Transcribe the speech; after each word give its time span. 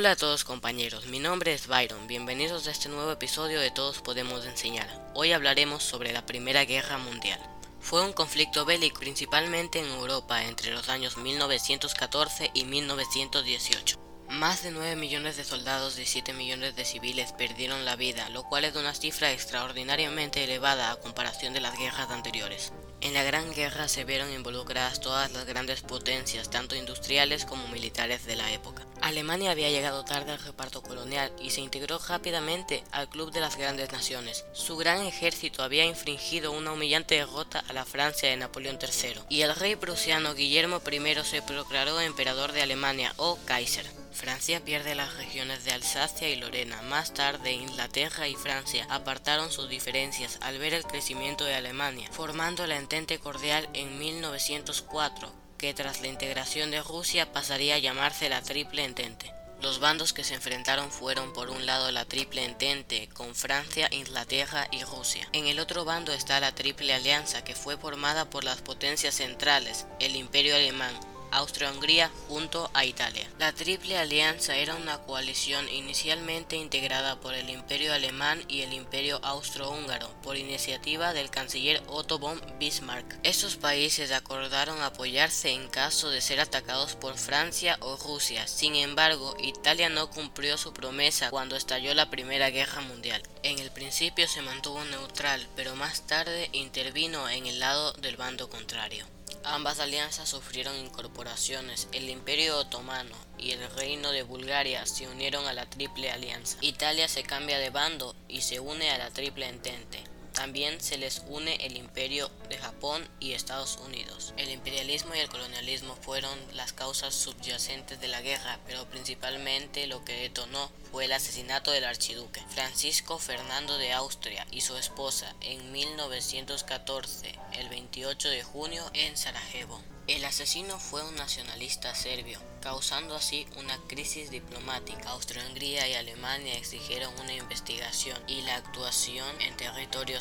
Hola 0.00 0.12
a 0.12 0.16
todos 0.16 0.44
compañeros, 0.44 1.04
mi 1.08 1.18
nombre 1.18 1.52
es 1.52 1.66
Byron, 1.66 2.06
bienvenidos 2.06 2.66
a 2.66 2.70
este 2.70 2.88
nuevo 2.88 3.12
episodio 3.12 3.60
de 3.60 3.70
Todos 3.70 4.00
Podemos 4.00 4.46
Enseñar. 4.46 4.88
Hoy 5.14 5.32
hablaremos 5.32 5.82
sobre 5.82 6.10
la 6.10 6.24
Primera 6.24 6.64
Guerra 6.64 6.96
Mundial. 6.96 7.38
Fue 7.80 8.02
un 8.02 8.14
conflicto 8.14 8.64
bélico 8.64 8.98
principalmente 8.98 9.78
en 9.78 9.84
Europa 9.84 10.42
entre 10.44 10.72
los 10.72 10.88
años 10.88 11.18
1914 11.18 12.50
y 12.54 12.64
1918. 12.64 13.98
Más 14.30 14.62
de 14.62 14.70
9 14.70 14.96
millones 14.96 15.36
de 15.36 15.44
soldados 15.44 15.98
y 15.98 16.06
7 16.06 16.32
millones 16.32 16.76
de 16.76 16.86
civiles 16.86 17.32
perdieron 17.32 17.84
la 17.84 17.96
vida, 17.96 18.30
lo 18.30 18.44
cual 18.44 18.64
es 18.64 18.76
una 18.76 18.94
cifra 18.94 19.32
extraordinariamente 19.32 20.42
elevada 20.42 20.92
a 20.92 20.96
comparación 20.96 21.52
de 21.52 21.60
las 21.60 21.78
guerras 21.78 22.10
anteriores. 22.10 22.72
En 23.02 23.14
la 23.14 23.22
Gran 23.22 23.52
Guerra 23.54 23.88
se 23.88 24.04
vieron 24.04 24.30
involucradas 24.30 25.00
todas 25.00 25.32
las 25.32 25.46
grandes 25.46 25.80
potencias, 25.80 26.50
tanto 26.50 26.76
industriales 26.76 27.46
como 27.46 27.66
militares 27.68 28.26
de 28.26 28.36
la 28.36 28.52
época. 28.52 28.86
Alemania 29.00 29.50
había 29.50 29.70
llegado 29.70 30.04
tarde 30.04 30.32
al 30.32 30.38
reparto 30.38 30.82
colonial 30.82 31.32
y 31.40 31.50
se 31.50 31.62
integró 31.62 31.98
rápidamente 31.98 32.84
al 32.92 33.08
Club 33.08 33.32
de 33.32 33.40
las 33.40 33.56
Grandes 33.56 33.90
Naciones. 33.90 34.44
Su 34.52 34.76
gran 34.76 35.00
ejército 35.06 35.62
había 35.62 35.86
infringido 35.86 36.52
una 36.52 36.72
humillante 36.72 37.14
derrota 37.14 37.64
a 37.66 37.72
la 37.72 37.86
Francia 37.86 38.28
de 38.28 38.36
Napoleón 38.36 38.78
III, 38.80 39.22
y 39.30 39.40
el 39.42 39.54
rey 39.54 39.76
prusiano 39.76 40.34
Guillermo 40.34 40.82
I 40.90 41.24
se 41.24 41.40
proclamó 41.40 42.00
emperador 42.00 42.52
de 42.52 42.62
Alemania 42.62 43.14
o 43.16 43.38
Kaiser. 43.46 43.99
Francia 44.12 44.64
pierde 44.64 44.94
las 44.94 45.14
regiones 45.16 45.64
de 45.64 45.72
Alsacia 45.72 46.28
y 46.28 46.36
Lorena. 46.36 46.82
Más 46.82 47.14
tarde, 47.14 47.52
Inglaterra 47.52 48.28
y 48.28 48.34
Francia 48.34 48.86
apartaron 48.90 49.50
sus 49.50 49.68
diferencias 49.68 50.38
al 50.42 50.58
ver 50.58 50.74
el 50.74 50.84
crecimiento 50.84 51.44
de 51.44 51.54
Alemania, 51.54 52.08
formando 52.10 52.66
la 52.66 52.76
Entente 52.76 53.18
Cordial 53.18 53.68
en 53.72 53.98
1904, 53.98 55.32
que 55.58 55.74
tras 55.74 56.00
la 56.00 56.08
integración 56.08 56.70
de 56.70 56.82
Rusia 56.82 57.32
pasaría 57.32 57.76
a 57.76 57.78
llamarse 57.78 58.28
la 58.28 58.42
Triple 58.42 58.84
Entente. 58.84 59.32
Los 59.62 59.78
bandos 59.78 60.14
que 60.14 60.24
se 60.24 60.34
enfrentaron 60.34 60.90
fueron 60.90 61.34
por 61.34 61.50
un 61.50 61.66
lado 61.66 61.90
la 61.92 62.06
Triple 62.06 62.44
Entente 62.44 63.10
con 63.12 63.34
Francia, 63.34 63.88
Inglaterra 63.90 64.68
y 64.72 64.82
Rusia. 64.84 65.28
En 65.32 65.46
el 65.46 65.60
otro 65.60 65.84
bando 65.84 66.12
está 66.12 66.40
la 66.40 66.54
Triple 66.54 66.94
Alianza 66.94 67.44
que 67.44 67.54
fue 67.54 67.76
formada 67.76 68.30
por 68.30 68.42
las 68.42 68.62
potencias 68.62 69.16
centrales, 69.16 69.86
el 69.98 70.16
Imperio 70.16 70.56
Alemán, 70.56 70.98
Austria-Hungría 71.32 72.10
junto 72.28 72.70
a 72.74 72.84
Italia. 72.84 73.28
La 73.38 73.52
Triple 73.52 73.98
Alianza 73.98 74.56
era 74.56 74.74
una 74.74 74.98
coalición 74.98 75.68
inicialmente 75.68 76.56
integrada 76.56 77.20
por 77.20 77.34
el 77.34 77.50
Imperio 77.50 77.92
Alemán 77.92 78.42
y 78.48 78.62
el 78.62 78.72
Imperio 78.72 79.20
Austrohúngaro 79.22 80.08
por 80.22 80.36
iniciativa 80.36 81.12
del 81.12 81.30
canciller 81.30 81.82
Otto 81.86 82.18
von 82.18 82.40
Bismarck. 82.58 83.18
Estos 83.22 83.56
países 83.56 84.12
acordaron 84.12 84.82
apoyarse 84.82 85.50
en 85.50 85.68
caso 85.68 86.10
de 86.10 86.20
ser 86.20 86.40
atacados 86.40 86.94
por 86.94 87.16
Francia 87.16 87.76
o 87.80 87.96
Rusia. 87.96 88.46
Sin 88.46 88.74
embargo, 88.76 89.36
Italia 89.40 89.88
no 89.88 90.10
cumplió 90.10 90.58
su 90.58 90.72
promesa 90.72 91.30
cuando 91.30 91.56
estalló 91.56 91.94
la 91.94 92.10
Primera 92.10 92.50
Guerra 92.50 92.80
Mundial. 92.80 93.22
En 93.42 93.58
el 93.58 93.70
principio 93.70 94.28
se 94.28 94.42
mantuvo 94.42 94.84
neutral, 94.84 95.46
pero 95.56 95.76
más 95.76 96.06
tarde 96.06 96.48
intervino 96.52 97.28
en 97.28 97.46
el 97.46 97.60
lado 97.60 97.92
del 97.94 98.16
bando 98.16 98.48
contrario. 98.48 99.06
Ambas 99.44 99.80
alianzas 99.80 100.28
sufrieron 100.28 100.76
incorporaciones. 100.76 101.88
El 101.92 102.10
Imperio 102.10 102.58
Otomano 102.58 103.16
y 103.38 103.52
el 103.52 103.70
Reino 103.70 104.12
de 104.12 104.22
Bulgaria 104.22 104.84
se 104.86 105.08
unieron 105.08 105.46
a 105.46 105.52
la 105.52 105.68
Triple 105.68 106.10
Alianza. 106.10 106.58
Italia 106.60 107.08
se 107.08 107.22
cambia 107.22 107.58
de 107.58 107.70
bando 107.70 108.14
y 108.28 108.42
se 108.42 108.60
une 108.60 108.90
a 108.90 108.98
la 108.98 109.10
Triple 109.10 109.48
Entente. 109.48 110.04
También 110.40 110.80
se 110.80 110.96
les 110.96 111.20
une 111.28 111.56
el 111.56 111.76
imperio 111.76 112.30
de 112.48 112.56
Japón 112.56 113.06
y 113.20 113.34
Estados 113.34 113.76
Unidos. 113.76 114.32
El 114.38 114.48
imperialismo 114.48 115.14
y 115.14 115.18
el 115.18 115.28
colonialismo 115.28 115.94
fueron 115.96 116.32
las 116.54 116.72
causas 116.72 117.14
subyacentes 117.14 118.00
de 118.00 118.08
la 118.08 118.22
guerra, 118.22 118.58
pero 118.66 118.86
principalmente 118.86 119.86
lo 119.86 120.02
que 120.02 120.14
detonó 120.14 120.72
fue 120.90 121.04
el 121.04 121.12
asesinato 121.12 121.72
del 121.72 121.84
archiduque 121.84 122.42
Francisco 122.48 123.18
Fernando 123.18 123.76
de 123.76 123.92
Austria 123.92 124.46
y 124.50 124.62
su 124.62 124.78
esposa 124.78 125.36
en 125.42 125.72
1914, 125.72 127.34
el 127.58 127.68
28 127.68 128.30
de 128.30 128.42
junio 128.42 128.90
en 128.94 129.18
Sarajevo. 129.18 129.78
El 130.10 130.24
asesino 130.24 130.80
fue 130.80 131.04
un 131.04 131.14
nacionalista 131.14 131.94
serbio, 131.94 132.40
causando 132.60 133.14
así 133.14 133.46
una 133.56 133.78
crisis 133.86 134.32
diplomática. 134.32 135.10
Austria-Hungría 135.10 135.86
y 135.86 135.94
Alemania 135.94 136.54
exigieron 136.54 137.16
una 137.20 137.32
investigación 137.32 138.18
y 138.26 138.42
la 138.42 138.56
actuación 138.56 139.40
en 139.40 139.56
territorio 139.56 140.20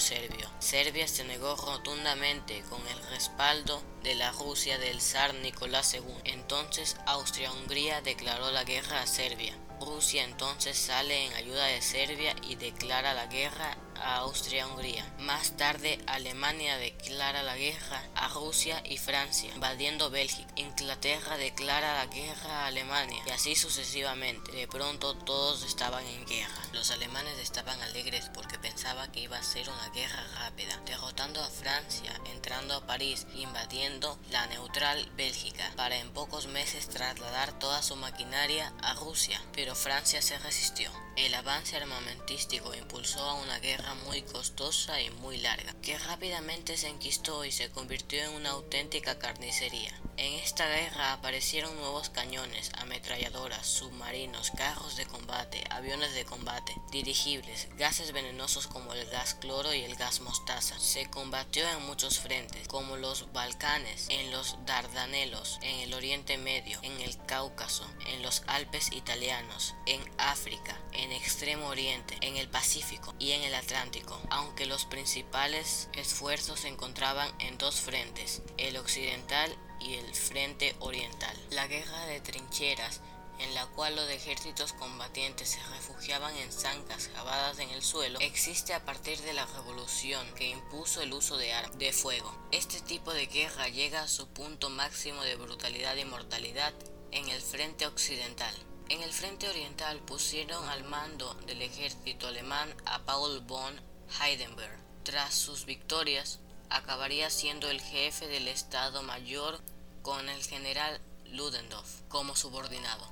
Serbia 0.60 1.08
se 1.08 1.24
negó 1.24 1.56
rotundamente 1.56 2.64
con 2.70 2.82
el 2.88 3.00
respaldo 3.12 3.84
de 4.02 4.16
la 4.16 4.32
Rusia 4.32 4.80
del 4.80 5.02
zar 5.02 5.36
Nicolás 5.36 5.94
II. 5.94 6.02
Entonces 6.24 6.98
Austria-Hungría 7.06 8.02
declaró 8.02 8.50
la 8.50 8.64
guerra 8.64 9.04
a 9.04 9.08
Serbia. 9.08 9.56
Rusia 9.80 10.24
entonces 10.24 10.80
sale 10.80 11.28
en 11.28 11.34
ayuda 11.34 11.66
de 11.66 11.84
Serbia 11.84 12.36
y 12.42 12.56
declara 12.56 13.14
la 13.14 13.28
guerra 13.28 13.78
Austria-Hungría. 14.00 15.06
Más 15.20 15.58
tarde 15.58 16.00
Alemania 16.08 16.78
declara 16.78 17.44
la 17.44 17.56
guerra 17.56 18.04
a 18.16 18.28
Rusia 18.30 18.82
y 18.86 18.98
Francia, 18.98 19.52
invadiendo 19.54 20.10
Bélgica. 20.10 20.52
Inglaterra 20.56 21.38
declara 21.38 21.98
la 21.98 22.06
guerra 22.08 22.64
a 22.64 22.68
Alemania 22.68 23.22
y 23.26 23.30
así 23.32 23.56
sucesivamente. 23.56 24.52
De 24.52 24.68
pronto 24.68 25.16
todos 25.16 25.64
estaban 25.64 26.06
en 26.06 26.26
guerra. 26.26 26.62
Los 26.74 26.92
alemanes 26.92 27.38
estaban 27.40 27.82
alegres 27.82 28.30
porque 28.34 28.60
pensaban 28.60 29.12
que 29.12 29.22
iba 29.22 29.38
a 29.38 29.44
ser 29.44 29.70
una 29.70 29.90
guerra 29.90 30.24
rápida, 30.36 30.80
derrotando 30.86 31.42
a 31.42 31.50
Francia, 31.50 32.14
entrando 32.32 32.76
a 32.76 32.86
París, 32.86 33.26
invadiendo 33.36 34.18
la 34.32 34.48
neutral 34.48 35.10
Bélgica, 35.16 35.72
para 35.76 35.98
en 35.98 36.12
pocos 36.12 36.48
meses 36.48 36.90
trasladar 36.90 37.58
toda 37.60 37.82
su 37.82 37.96
maquinaria 37.96 38.74
a 38.82 38.94
Rusia. 38.94 39.42
Pero 39.54 39.76
Francia 39.76 40.22
se 40.22 40.38
resistió. 40.40 40.92
El 41.20 41.36
avance 41.36 41.76
armamentístico 41.76 42.74
impulsó 42.74 43.20
a 43.20 43.34
una 43.34 43.60
guerra 43.60 43.94
muy 44.06 44.22
costosa 44.22 45.02
y 45.02 45.10
muy 45.10 45.38
larga, 45.38 45.76
que 45.82 46.00
rápidamente 46.00 46.78
se 46.78 46.88
enquistó 46.88 47.44
y 47.44 47.52
se 47.52 47.70
convirtió 47.70 48.24
en 48.24 48.36
una 48.36 48.52
auténtica 48.52 49.20
carnicería. 49.20 49.94
En 50.16 50.34
esta 50.34 50.68
guerra 50.68 51.14
aparecieron 51.14 51.76
nuevos 51.78 52.10
cañones, 52.10 52.72
ametralladoras, 52.78 53.66
submarinos, 53.66 54.52
carros 54.52 54.96
de 54.98 55.06
combate, 55.06 55.64
aviones 55.70 56.14
de 56.14 56.26
combate, 56.26 56.76
dirigibles, 56.92 57.68
gases 57.78 58.12
venenosos 58.12 58.68
como 58.68 58.94
el 58.94 59.06
gas 59.10 59.34
cloro 59.34 59.74
y 59.74 59.84
el 59.84 59.96
gas 59.96 60.20
mostaza. 60.20 60.78
Se 60.80 61.10
combatió 61.10 61.68
en 61.70 61.86
muchos 61.86 62.20
frentes, 62.20 62.68
como 62.68 62.98
los 62.98 63.32
Balcanes, 63.32 64.08
en 64.10 64.32
los 64.32 64.58
Dardanelos, 64.66 65.60
en 65.62 65.80
el 65.80 65.94
Oriente 65.94 66.38
Medio, 66.38 66.80
en 66.82 67.00
el 67.00 67.18
Cáucaso, 67.26 67.90
en 68.08 68.22
los 68.22 68.44
Alpes 68.48 68.92
italianos, 68.92 69.76
en 69.86 70.02
África, 70.18 70.78
en 70.92 71.09
Extremo 71.12 71.68
Oriente, 71.68 72.18
en 72.22 72.38
el 72.38 72.50
Pacífico 72.50 73.14
y 73.20 73.32
en 73.32 73.44
el 73.44 73.56
Atlántico, 73.56 74.20
aunque 74.30 74.66
los 74.66 74.86
principales 74.86 75.90
esfuerzos 75.94 76.62
se 76.62 76.68
encontraban 76.68 77.30
en 77.40 77.58
dos 77.58 77.76
frentes, 77.82 78.42
el 78.58 78.78
occidental 78.78 79.56
y 79.80 79.96
el 79.96 80.16
frente 80.16 80.76
oriental. 80.80 81.36
La 81.52 81.68
guerra 81.68 82.06
de 82.06 82.22
trincheras 82.22 83.02
en 83.40 83.54
la 83.56 83.66
cual 83.68 83.96
los 83.96 84.10
ejércitos 84.10 84.74
combatientes 84.74 85.50
se 85.50 85.64
refugiaban 85.74 86.36
en 86.36 86.52
zancas 86.52 87.10
cavadas 87.16 87.60
en 87.60 87.70
el 87.70 87.82
suelo, 87.82 88.20
existe 88.20 88.74
a 88.74 88.84
partir 88.86 89.20
de 89.22 89.34
la 89.34 89.46
revolución 89.46 90.26
que 90.36 90.50
impuso 90.50 91.02
el 91.02 91.14
uso 91.14 91.38
de 91.38 91.54
armas 91.54 91.78
de 91.80 91.94
fuego. 91.94 92.36
Este 92.52 92.82
tipo 92.82 93.14
de 93.14 93.28
guerra 93.28 93.70
llega 93.70 94.04
a 94.04 94.08
su 94.08 94.28
punto 94.28 94.70
máximo 94.70 95.24
de 95.24 95.36
brutalidad 95.36 95.96
y 95.96 96.06
mortalidad 96.06 96.74
en 97.12 97.30
el 97.30 97.42
frente 97.42 97.88
occidental. 97.88 98.54
En 98.90 99.04
el 99.04 99.14
frente 99.14 99.48
oriental 99.48 100.00
pusieron 100.00 100.68
al 100.68 100.84
mando 100.84 101.36
del 101.46 101.62
ejército 101.62 102.28
alemán 102.28 102.74
a 102.88 102.98
Paul 102.98 103.40
von 103.42 103.80
Heidenberg. 104.20 104.80
Tras 105.04 105.36
sus 105.36 105.66
victorias, 105.66 106.40
acabaría 106.72 107.30
siendo 107.30 107.70
el 107.70 107.82
jefe 107.82 108.28
del 108.28 108.48
Estado 108.48 109.04
Mayor 109.04 109.62
con 110.02 110.28
el 110.28 110.44
general 110.44 111.00
Ludendorff 111.26 112.02
como 112.08 112.36
subordinado. 112.36 113.08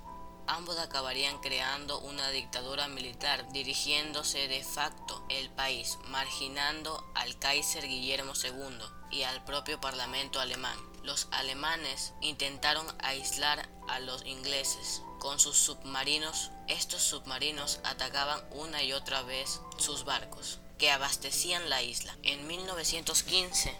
Ambos 0.48 0.80
acabarían 0.80 1.40
creando 1.42 2.00
una 2.00 2.32
dictadura 2.32 2.88
militar, 2.88 3.52
dirigiéndose 3.52 4.48
de 4.48 4.64
facto 4.64 5.24
el 5.30 5.52
país, 5.52 6.00
marginando 6.08 7.06
al 7.14 7.38
Kaiser 7.38 7.88
Guillermo 7.88 8.34
II 8.42 8.80
y 9.12 9.24
al 9.24 9.44
propio 9.46 9.80
Parlamento 9.80 10.40
alemán. 10.40 10.78
Los 11.04 11.28
alemanes 11.32 12.14
intentaron 12.22 12.88
aislar 13.04 13.70
a 13.88 14.00
los 14.00 14.26
ingleses, 14.26 15.04
con 15.20 15.40
sus 15.40 15.58
submarinos, 15.58 16.52
estos 16.68 17.02
submarinos 17.02 17.80
atacaban 17.84 18.42
una 18.52 18.84
y 18.84 18.94
otra 18.94 19.22
vez 19.24 19.62
sus 19.78 20.06
barcos, 20.06 20.60
que 20.78 20.92
abastecían 20.92 21.70
la 21.70 21.82
isla. 21.82 22.16
En 22.24 22.48
1915, 22.48 23.76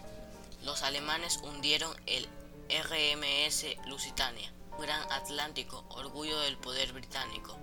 los 0.64 0.82
alemanes 0.82 1.38
hundieron 1.42 1.94
el 2.06 2.28
RMS 2.68 3.64
Lusitania, 3.86 4.52
gran 4.78 5.00
Atlántico, 5.12 5.84
orgullo 5.90 6.38
del 6.40 6.58
poder 6.58 6.92
británico. 6.92 7.56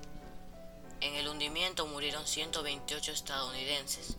En 1.02 1.14
el 1.16 1.28
hundimiento 1.28 1.86
murieron 1.86 2.26
128 2.26 3.12
estadounidenses. 3.12 4.18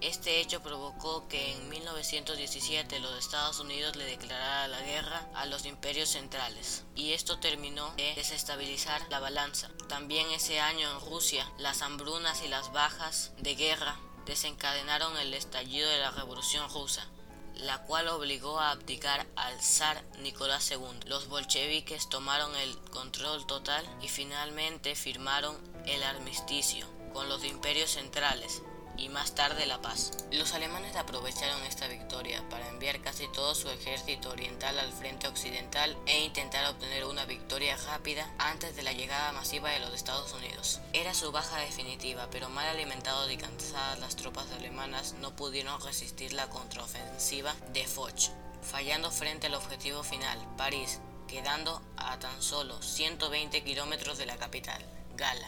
Este 0.00 0.40
hecho 0.40 0.62
provocó 0.62 1.26
que 1.28 1.52
en 1.52 1.68
1917 1.68 3.00
los 3.00 3.18
Estados 3.18 3.60
Unidos 3.60 3.96
le 3.96 4.04
declarara 4.04 4.68
la 4.68 4.80
guerra 4.80 5.28
a 5.34 5.46
los 5.46 5.64
imperios 5.64 6.10
centrales 6.10 6.84
y 6.94 7.12
esto 7.12 7.38
terminó 7.38 7.92
de 7.96 8.14
desestabilizar 8.14 9.00
la 9.10 9.20
balanza. 9.20 9.70
También 9.88 10.30
ese 10.30 10.60
año 10.60 10.90
en 10.90 11.10
Rusia 11.10 11.50
las 11.58 11.82
hambrunas 11.82 12.42
y 12.44 12.48
las 12.48 12.72
bajas 12.72 13.32
de 13.38 13.54
guerra 13.54 13.98
desencadenaron 14.26 15.16
el 15.18 15.34
estallido 15.34 15.88
de 15.88 15.98
la 15.98 16.10
Revolución 16.10 16.68
rusa 16.70 17.08
la 17.56 17.82
cual 17.82 18.08
obligó 18.08 18.60
a 18.60 18.70
abdicar 18.70 19.26
al 19.36 19.60
zar 19.62 20.02
Nicolás 20.18 20.70
II. 20.70 20.78
Los 21.06 21.28
bolcheviques 21.28 22.08
tomaron 22.08 22.54
el 22.56 22.76
control 22.90 23.46
total 23.46 23.84
y 24.02 24.08
finalmente 24.08 24.94
firmaron 24.94 25.56
el 25.86 26.02
armisticio 26.02 26.86
con 27.12 27.28
los 27.28 27.44
imperios 27.44 27.92
centrales, 27.92 28.62
y 28.96 29.08
más 29.08 29.34
tarde 29.34 29.66
la 29.66 29.80
paz. 29.80 30.12
Los 30.32 30.52
alemanes 30.54 30.96
aprovecharon 30.96 31.62
esta 31.64 31.88
victoria 31.88 32.42
para 32.48 32.68
enviar 32.68 33.00
casi 33.00 33.28
todo 33.28 33.54
su 33.54 33.68
ejército 33.70 34.30
oriental 34.30 34.78
al 34.78 34.92
frente 34.92 35.28
occidental 35.28 35.96
e 36.06 36.24
intentar 36.24 36.68
obtener 36.70 37.04
una 37.04 37.24
victoria 37.24 37.76
rápida 37.76 38.30
antes 38.38 38.76
de 38.76 38.82
la 38.82 38.92
llegada 38.92 39.32
masiva 39.32 39.70
de 39.70 39.80
los 39.80 39.94
Estados 39.94 40.32
Unidos. 40.32 40.80
Era 40.92 41.14
su 41.14 41.32
baja 41.32 41.58
definitiva, 41.58 42.28
pero 42.30 42.48
mal 42.48 42.66
alimentados 42.66 43.30
y 43.30 43.36
cansadas 43.36 43.98
las 43.98 44.16
tropas 44.16 44.50
alemanas 44.52 45.14
no 45.20 45.34
pudieron 45.36 45.80
resistir 45.80 46.32
la 46.32 46.48
contraofensiva 46.48 47.54
de 47.72 47.86
Foch, 47.86 48.30
fallando 48.62 49.10
frente 49.10 49.46
al 49.46 49.54
objetivo 49.54 50.02
final, 50.02 50.38
París, 50.56 51.00
quedando 51.26 51.82
a 51.96 52.18
tan 52.18 52.42
solo 52.42 52.80
120 52.80 53.62
kilómetros 53.64 54.18
de 54.18 54.26
la 54.26 54.36
capital. 54.36 54.95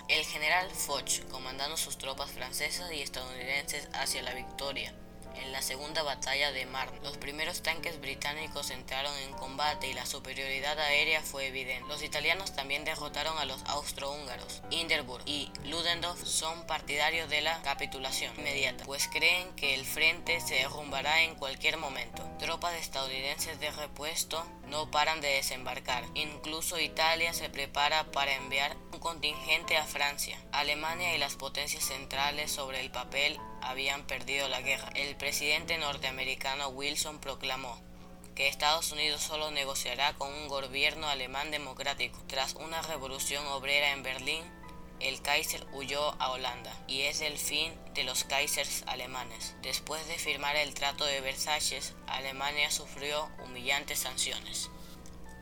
El 0.09 0.25
general 0.25 0.71
Foch, 0.71 1.21
comandando 1.31 1.77
sus 1.77 1.99
tropas 1.99 2.31
francesas 2.31 2.91
y 2.91 3.03
estadounidenses 3.03 3.87
hacia 3.93 4.23
la 4.23 4.33
victoria, 4.33 4.95
en 5.37 5.53
la 5.53 5.61
segunda 5.61 6.03
batalla 6.03 6.53
de 6.53 6.65
Marne. 6.65 6.99
Los 7.03 7.19
primeros 7.19 7.63
tanques 7.63 8.01
británicos 8.01 8.71
entraron 8.71 9.15
en 9.19 9.33
combate 9.35 9.89
y 9.89 9.93
la 9.93 10.07
superioridad 10.07 10.79
aérea 10.79 11.21
fue 11.21 11.49
evidente. 11.49 11.87
Los 11.87 12.03
italianos 12.03 12.55
también 12.55 12.87
derrotaron 12.87 13.37
a 13.37 13.45
los 13.45 13.63
austrohúngaros. 13.65 14.63
Hindenburg 14.71 15.23
y 15.27 15.53
Ludendorff 15.65 16.25
son 16.25 16.67
partidarios 16.67 17.29
de 17.29 17.43
la 17.43 17.61
capitulación 17.61 18.35
inmediata, 18.39 18.85
pues 18.85 19.07
creen 19.09 19.55
que 19.55 19.75
el 19.75 19.85
frente 19.85 20.41
se 20.41 20.55
derrumbará 20.55 21.25
en 21.25 21.35
cualquier 21.35 21.77
momento. 21.77 22.23
Tropas 22.39 22.75
estadounidenses 22.75 23.61
de 23.61 23.71
repuesto 23.71 24.47
no 24.69 24.91
paran 24.91 25.21
de 25.21 25.29
desembarcar. 25.29 26.05
Incluso 26.15 26.79
Italia 26.79 27.33
se 27.33 27.49
prepara 27.49 28.11
para 28.11 28.35
enviar 28.35 28.77
un 28.93 29.01
contingente 29.01 29.77
a 29.77 29.85
Francia. 29.85 30.39
Alemania 30.53 31.15
y 31.15 31.19
las 31.19 31.37
potencias 31.37 31.85
centrales 31.85 32.51
sobre 32.51 32.81
el 32.81 32.91
papel 32.91 33.39
habían 33.63 34.07
perdido 34.07 34.49
la 34.49 34.61
guerra. 34.61 34.91
El 34.95 35.17
presidente 35.17 35.79
norteamericano 35.79 36.69
Wilson 36.69 37.19
proclamó 37.21 37.81
que 38.35 38.47
Estados 38.47 38.93
Unidos 38.93 39.21
solo 39.21 39.51
negociará 39.51 40.13
con 40.15 40.33
un 40.33 40.47
gobierno 40.47 41.09
alemán 41.09 41.51
democrático. 41.51 42.23
Tras 42.29 42.55
una 42.55 42.81
revolución 42.83 43.45
obrera 43.49 43.91
en 43.91 44.05
Berlín, 44.05 44.45
el 45.01 45.23
Kaiser 45.23 45.67
huyó 45.73 46.21
a 46.21 46.31
Holanda 46.31 46.73
y 46.87 47.03
es 47.03 47.21
el 47.21 47.39
fin 47.39 47.73
de 47.95 48.05
los 48.05 48.25
Kaisers 48.25 48.83
alemanes. 48.87 49.55
Después 49.63 50.07
de 50.09 50.19
firmar 50.19 50.57
el 50.57 50.75
Trato 50.75 51.05
de 51.05 51.21
Versalles, 51.21 51.95
Alemania 52.07 52.71
sufrió 52.71 53.31
humillantes 53.45 54.01
sanciones. 54.01 54.71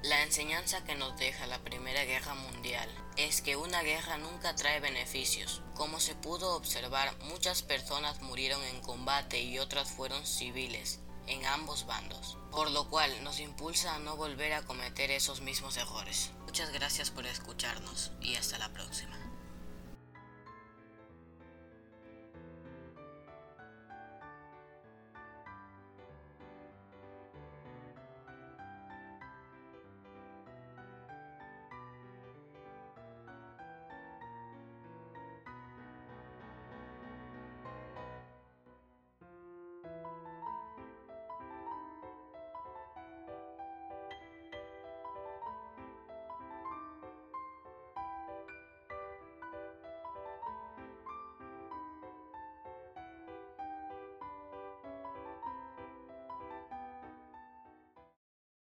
La 0.03 0.23
enseñanza 0.23 0.85
que 0.85 0.95
nos 0.95 1.17
deja 1.19 1.47
la 1.47 1.59
Primera 1.59 2.05
Guerra 2.05 2.35
Mundial 2.35 2.89
es 3.17 3.41
que 3.41 3.57
una 3.57 3.83
guerra 3.83 4.19
nunca 4.19 4.55
trae 4.55 4.79
beneficios. 4.79 5.63
Como 5.75 6.01
se 6.01 6.15
pudo 6.15 6.55
observar, 6.55 7.17
muchas 7.25 7.63
personas 7.63 8.21
murieron 8.21 8.63
en 8.63 8.81
combate 8.83 9.41
y 9.41 9.59
otras 9.59 9.91
fueron 9.91 10.25
civiles 10.27 11.01
en 11.27 11.45
ambos 11.47 11.87
bandos, 11.87 12.39
por 12.53 12.71
lo 12.71 12.89
cual 12.89 13.11
nos 13.25 13.41
impulsa 13.41 13.95
a 13.95 13.99
no 13.99 14.17
volver 14.17 14.53
a 14.53 14.63
cometer 14.63 15.11
esos 15.11 15.41
mismos 15.41 15.77
errores. 15.77 16.31
Muchas 16.45 16.73
gracias 16.73 17.11
por 17.11 17.27
escucharnos 17.27 18.13
y 18.21 18.37
hasta 18.37 18.59
la 18.59 18.69
próxima. 18.73 19.17